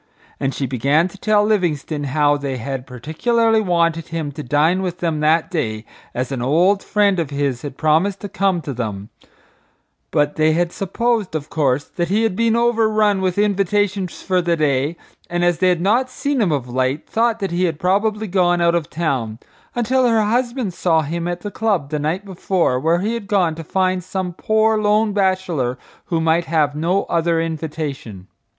[0.39, 4.97] And she began to tell Livingstone how they had particularly wanted him to dine with
[4.97, 5.85] them that day
[6.15, 9.09] as an old friend of his had promised to come to them,
[10.09, 14.57] but they had supposed, of course, that he had been overrun with invitations for the
[14.57, 14.97] day
[15.29, 18.59] and, as they had not seen him of late, thought that he had probably gone
[18.59, 19.37] out of town,
[19.75, 23.53] until her husband saw him at the club the night before where he had gone
[23.53, 28.25] to find some poor lone bachelor who might have no other invitation.